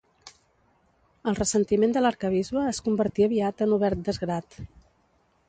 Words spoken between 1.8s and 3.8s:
de l'arquebisbe es convertí aviat en